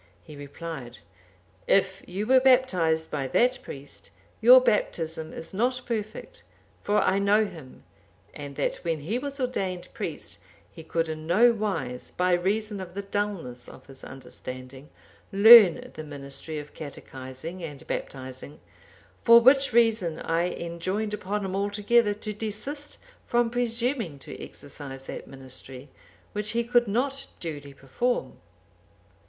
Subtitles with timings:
[0.23, 0.97] He replied,
[1.67, 4.09] 'If you were baptized by that priest,
[4.41, 6.41] your baptism is not perfect;
[6.81, 7.83] for I know him,
[8.33, 10.39] and that when he was ordained priest,
[10.71, 14.89] he could in no wise, by reason of the dulness of his understanding,
[15.31, 18.59] learn the ministry of catechizing and baptizing;
[19.21, 22.97] for which reason I enjoined upon him altogether to desist
[23.27, 25.89] from presuming to exercise that ministry,
[26.33, 28.37] which he could not duly perform.